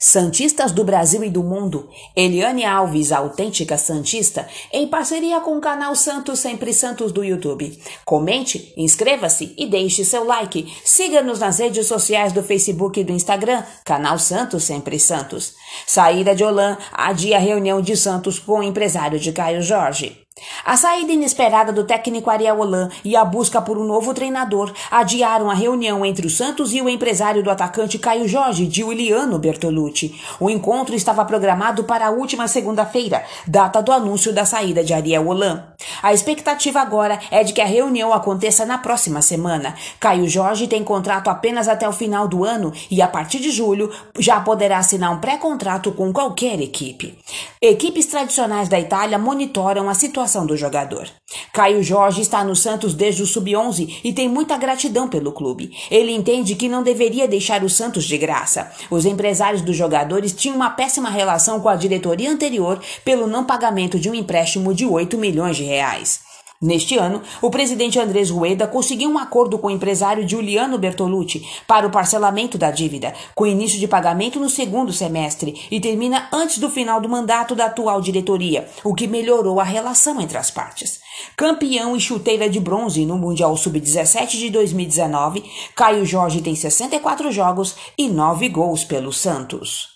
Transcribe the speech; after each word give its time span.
Santistas 0.00 0.70
do 0.70 0.84
Brasil 0.84 1.24
e 1.24 1.28
do 1.28 1.42
mundo, 1.42 1.88
Eliane 2.14 2.64
Alves, 2.64 3.10
autêntica 3.10 3.76
Santista, 3.76 4.46
em 4.72 4.86
parceria 4.86 5.40
com 5.40 5.58
o 5.58 5.60
canal 5.60 5.96
Santos 5.96 6.38
Sempre 6.38 6.72
Santos 6.72 7.10
do 7.10 7.24
YouTube. 7.24 7.76
Comente, 8.04 8.72
inscreva-se 8.76 9.52
e 9.58 9.66
deixe 9.66 10.04
seu 10.04 10.22
like. 10.22 10.72
Siga-nos 10.84 11.40
nas 11.40 11.58
redes 11.58 11.88
sociais 11.88 12.32
do 12.32 12.44
Facebook 12.44 13.00
e 13.00 13.02
do 13.02 13.12
Instagram, 13.12 13.64
canal 13.84 14.20
Santos 14.20 14.62
Sempre 14.62 15.00
Santos. 15.00 15.54
Saída 15.84 16.32
de 16.32 16.44
Olan 16.44 16.78
adia 16.92 17.36
a 17.36 17.40
reunião 17.40 17.82
de 17.82 17.96
Santos 17.96 18.38
com 18.38 18.60
o 18.60 18.62
empresário 18.62 19.18
de 19.18 19.32
Caio 19.32 19.62
Jorge. 19.62 20.27
A 20.64 20.76
saída 20.76 21.12
inesperada 21.12 21.72
do 21.72 21.84
técnico 21.84 22.30
Ariel 22.30 22.58
Holan 22.58 22.88
e 23.04 23.16
a 23.16 23.24
busca 23.24 23.60
por 23.60 23.78
um 23.78 23.84
novo 23.84 24.12
treinador 24.14 24.72
adiaram 24.90 25.50
a 25.50 25.54
reunião 25.54 26.04
entre 26.04 26.26
o 26.26 26.30
Santos 26.30 26.72
e 26.74 26.80
o 26.80 26.88
empresário 26.88 27.42
do 27.42 27.50
atacante 27.50 27.98
Caio 27.98 28.28
Jorge, 28.28 28.66
de 28.66 28.84
Williano 28.84 29.38
Bertolucci. 29.38 30.14
O 30.38 30.50
encontro 30.50 30.94
estava 30.94 31.24
programado 31.24 31.84
para 31.84 32.06
a 32.06 32.10
última 32.10 32.46
segunda-feira, 32.46 33.24
data 33.46 33.82
do 33.82 33.92
anúncio 33.92 34.32
da 34.32 34.44
saída 34.44 34.84
de 34.84 34.92
Ariel 34.92 35.26
Holan. 35.26 35.64
A 36.02 36.12
expectativa 36.12 36.80
agora 36.80 37.18
é 37.30 37.42
de 37.42 37.52
que 37.52 37.60
a 37.60 37.66
reunião 37.66 38.12
aconteça 38.12 38.64
na 38.64 38.78
próxima 38.78 39.22
semana. 39.22 39.74
Caio 39.98 40.28
Jorge 40.28 40.68
tem 40.68 40.84
contrato 40.84 41.28
apenas 41.28 41.68
até 41.68 41.88
o 41.88 41.92
final 41.92 42.28
do 42.28 42.44
ano 42.44 42.72
e, 42.90 43.00
a 43.02 43.08
partir 43.08 43.38
de 43.38 43.50
julho, 43.50 43.90
já 44.18 44.40
poderá 44.40 44.78
assinar 44.78 45.10
um 45.12 45.18
pré-contrato 45.18 45.92
com 45.92 46.12
qualquer 46.12 46.60
equipe. 46.60 47.18
Equipes 47.60 48.06
tradicionais 48.06 48.68
da 48.68 48.78
Itália 48.78 49.18
monitoram 49.18 49.88
a 49.88 49.94
situação 49.94 50.27
do 50.44 50.56
jogador. 50.56 51.08
Caio 51.52 51.82
Jorge 51.82 52.20
está 52.20 52.44
no 52.44 52.54
Santos 52.54 52.94
desde 52.94 53.22
o 53.22 53.26
sub-11 53.26 54.00
e 54.04 54.12
tem 54.12 54.28
muita 54.28 54.56
gratidão 54.56 55.08
pelo 55.08 55.32
clube. 55.32 55.70
Ele 55.90 56.12
entende 56.12 56.54
que 56.54 56.68
não 56.68 56.82
deveria 56.82 57.26
deixar 57.26 57.64
o 57.64 57.70
Santos 57.70 58.04
de 58.04 58.18
graça. 58.18 58.70
Os 58.90 59.06
empresários 59.06 59.62
dos 59.62 59.76
jogadores 59.76 60.32
tinham 60.32 60.56
uma 60.56 60.70
péssima 60.70 61.10
relação 61.10 61.60
com 61.60 61.68
a 61.68 61.76
diretoria 61.76 62.30
anterior 62.30 62.80
pelo 63.04 63.26
não 63.26 63.44
pagamento 63.44 63.98
de 63.98 64.10
um 64.10 64.14
empréstimo 64.14 64.74
de 64.74 64.84
8 64.84 65.16
milhões 65.16 65.56
de 65.56 65.64
reais. 65.64 66.27
Neste 66.60 66.98
ano, 66.98 67.22
o 67.40 67.50
presidente 67.50 68.00
Andrés 68.00 68.30
Rueda 68.30 68.66
conseguiu 68.66 69.08
um 69.08 69.16
acordo 69.16 69.56
com 69.60 69.68
o 69.68 69.70
empresário 69.70 70.28
Giuliano 70.28 70.76
Bertolucci 70.76 71.46
para 71.68 71.86
o 71.86 71.90
parcelamento 71.90 72.58
da 72.58 72.72
dívida, 72.72 73.14
com 73.32 73.46
início 73.46 73.78
de 73.78 73.86
pagamento 73.86 74.40
no 74.40 74.50
segundo 74.50 74.92
semestre 74.92 75.68
e 75.70 75.80
termina 75.80 76.28
antes 76.32 76.58
do 76.58 76.68
final 76.68 77.00
do 77.00 77.08
mandato 77.08 77.54
da 77.54 77.66
atual 77.66 78.00
diretoria, 78.00 78.68
o 78.82 78.92
que 78.92 79.06
melhorou 79.06 79.60
a 79.60 79.64
relação 79.64 80.20
entre 80.20 80.36
as 80.36 80.50
partes. 80.50 80.98
Campeão 81.36 81.96
e 81.96 82.00
chuteira 82.00 82.50
de 82.50 82.58
bronze 82.58 83.06
no 83.06 83.16
Mundial 83.16 83.56
Sub-17 83.56 84.30
de 84.30 84.50
2019, 84.50 85.44
Caio 85.76 86.04
Jorge 86.04 86.40
tem 86.40 86.56
64 86.56 87.30
jogos 87.30 87.76
e 87.96 88.08
9 88.08 88.48
gols 88.48 88.82
pelo 88.82 89.12
Santos. 89.12 89.90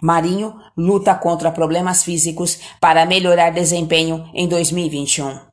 Marinho 0.00 0.54
luta 0.76 1.16
contra 1.16 1.50
problemas 1.50 2.04
físicos 2.04 2.60
para 2.80 3.04
melhorar 3.06 3.50
desempenho 3.50 4.28
em 4.32 4.46
2021. 4.46 5.45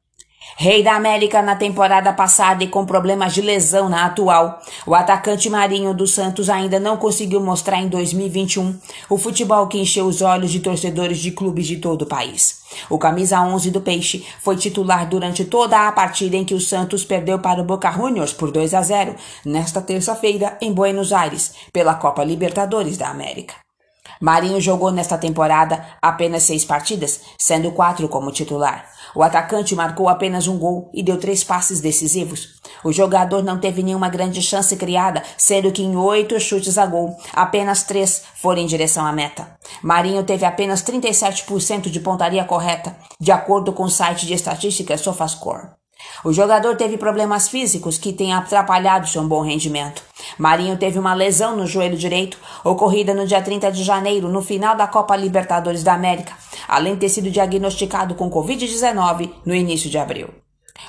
Rei 0.56 0.84
da 0.84 0.96
América 0.96 1.42
na 1.42 1.56
temporada 1.56 2.14
passada 2.14 2.64
e 2.64 2.68
com 2.68 2.86
problemas 2.86 3.34
de 3.34 3.42
lesão 3.42 3.90
na 3.90 4.06
atual, 4.06 4.62
o 4.86 4.94
atacante 4.94 5.50
Marinho 5.50 5.94
dos 5.94 6.14
Santos 6.14 6.50
ainda 6.50 6.80
não 6.80 6.96
conseguiu 6.96 7.42
mostrar 7.42 7.82
em 7.82 7.88
2021 7.88 8.80
o 9.10 9.18
futebol 9.18 9.68
que 9.68 9.80
encheu 9.80 10.06
os 10.06 10.22
olhos 10.22 10.52
de 10.52 10.60
torcedores 10.60 11.18
de 11.18 11.32
clubes 11.32 11.66
de 11.66 11.78
todo 11.78 12.04
o 12.04 12.08
país. 12.08 12.62
O 12.90 13.00
camisa 13.00 13.42
11 13.42 13.72
do 13.72 13.82
Peixe 13.82 14.26
foi 14.42 14.56
titular 14.56 15.08
durante 15.10 15.44
toda 15.44 15.88
a 15.88 15.92
partida 15.92 16.36
em 16.36 16.46
que 16.46 16.54
o 16.54 16.62
Santos 16.62 17.04
perdeu 17.04 17.40
para 17.40 17.62
o 17.62 17.66
Boca 17.66 17.92
Juniors 17.92 18.34
por 18.34 18.52
2 18.52 18.74
a 18.74 18.82
0 18.82 19.16
nesta 19.46 19.82
terça-feira 19.82 20.58
em 20.62 20.72
Buenos 20.72 21.12
Aires, 21.12 21.54
pela 21.72 21.96
Copa 21.96 22.24
Libertadores 22.24 22.98
da 22.98 23.10
América. 23.10 23.56
Marinho 24.22 24.62
jogou 24.62 24.92
nesta 24.92 25.18
temporada 25.18 25.86
apenas 26.02 26.44
seis 26.44 26.64
partidas, 26.64 27.22
sendo 27.38 27.72
quatro 27.72 28.08
como 28.08 28.32
titular. 28.32 28.93
O 29.16 29.22
atacante 29.22 29.76
marcou 29.76 30.10
apenas 30.10 30.48
um 30.48 30.58
gol 30.58 30.90
e 30.94 31.04
deu 31.04 31.20
três 31.20 31.44
passes 31.44 31.80
decisivos. 31.80 32.56
O 32.84 32.92
jogador 32.92 33.44
não 33.44 33.60
teve 33.60 33.84
nenhuma 33.84 34.10
grande 34.10 34.42
chance 34.42 34.76
criada, 34.76 35.22
sendo 35.38 35.72
que 35.72 35.84
em 35.84 35.96
oito 35.96 36.40
chutes 36.40 36.78
a 36.78 36.86
gol, 36.86 37.16
apenas 37.34 37.84
três 37.84 38.24
foram 38.36 38.62
em 38.62 38.66
direção 38.66 39.06
à 39.06 39.12
meta. 39.12 39.56
Marinho 39.82 40.24
teve 40.24 40.46
apenas 40.46 40.84
37% 40.84 41.90
de 41.90 42.00
pontaria 42.00 42.44
correta, 42.44 42.96
de 43.20 43.32
acordo 43.32 43.72
com 43.72 43.84
o 43.84 43.90
site 43.90 44.26
de 44.26 44.34
estatísticas 44.34 45.02
SofaScore. 45.02 45.70
O 46.24 46.34
jogador 46.34 46.76
teve 46.76 46.98
problemas 46.98 47.48
físicos 47.48 47.98
que 47.98 48.14
têm 48.14 48.34
atrapalhado 48.34 49.08
seu 49.08 49.24
bom 49.28 49.42
rendimento. 49.42 50.02
Marinho 50.38 50.78
teve 50.78 50.98
uma 50.98 51.14
lesão 51.14 51.56
no 51.56 51.68
joelho 51.68 51.98
direito, 51.98 52.38
ocorrida 52.64 53.14
no 53.14 53.28
dia 53.28 53.42
30 53.42 53.72
de 53.72 53.84
janeiro, 53.84 54.30
no 54.30 54.42
final 54.42 54.76
da 54.76 54.88
Copa 54.88 55.16
Libertadores 55.16 55.84
da 55.84 55.94
América, 55.94 56.34
além 56.68 56.94
de 56.94 57.02
ter 57.02 57.10
sido 57.10 57.32
diagnosticado 57.32 58.16
com 58.16 58.30
Covid-19 58.30 59.30
no 59.46 59.56
início 59.56 59.90
de 59.90 59.98
abril. 59.98 60.30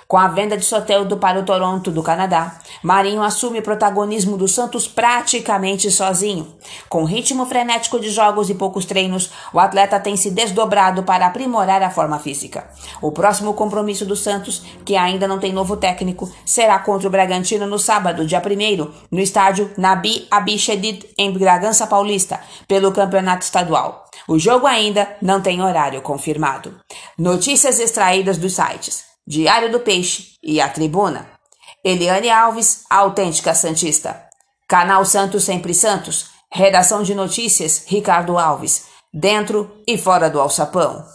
Com 0.06 0.18
a 0.18 0.28
venda 0.28 0.56
de 0.56 0.64
Soteldo 0.64 1.16
para 1.16 1.40
o 1.40 1.44
Toronto 1.44 1.90
do 1.90 2.02
Canadá, 2.02 2.58
Marinho 2.82 3.22
assume 3.22 3.58
o 3.58 3.62
protagonismo 3.62 4.36
do 4.36 4.46
Santos 4.46 4.86
praticamente 4.86 5.90
sozinho. 5.90 6.54
Com 6.88 7.04
ritmo 7.04 7.46
frenético 7.46 7.98
de 7.98 8.10
jogos 8.10 8.50
e 8.50 8.54
poucos 8.54 8.84
treinos, 8.84 9.30
o 9.52 9.58
atleta 9.58 9.98
tem 9.98 10.16
se 10.16 10.30
desdobrado 10.30 11.02
para 11.02 11.26
aprimorar 11.26 11.82
a 11.82 11.90
forma 11.90 12.18
física. 12.18 12.68
O 13.00 13.12
próximo 13.12 13.54
compromisso 13.54 14.04
do 14.04 14.16
Santos, 14.16 14.62
que 14.84 14.96
ainda 14.96 15.26
não 15.26 15.38
tem 15.38 15.52
novo 15.52 15.76
técnico, 15.76 16.30
será 16.44 16.78
contra 16.78 17.08
o 17.08 17.10
Bragantino 17.10 17.66
no 17.66 17.78
sábado, 17.78 18.26
dia 18.26 18.42
1 18.44 18.92
no 19.10 19.20
estádio 19.20 19.70
Nabi 19.76 20.26
Abichedid, 20.30 21.06
em 21.16 21.32
Bragança 21.32 21.86
Paulista, 21.86 22.40
pelo 22.68 22.92
Campeonato 22.92 23.44
Estadual. 23.44 24.03
O 24.28 24.38
jogo 24.38 24.66
ainda 24.66 25.16
não 25.20 25.40
tem 25.40 25.62
horário 25.62 26.00
confirmado. 26.02 26.80
Notícias 27.18 27.78
extraídas 27.78 28.38
dos 28.38 28.54
sites 28.54 29.04
Diário 29.26 29.72
do 29.72 29.80
Peixe 29.80 30.36
e 30.42 30.60
a 30.60 30.68
Tribuna. 30.68 31.26
Eliane 31.82 32.28
Alves, 32.28 32.84
autêntica 32.90 33.54
Santista. 33.54 34.28
Canal 34.68 35.02
Santos 35.06 35.44
Sempre 35.44 35.72
Santos. 35.72 36.26
Redação 36.52 37.02
de 37.02 37.14
notícias, 37.14 37.84
Ricardo 37.86 38.36
Alves. 38.36 38.84
Dentro 39.12 39.82
e 39.86 39.96
fora 39.96 40.28
do 40.28 40.38
alçapão. 40.38 41.06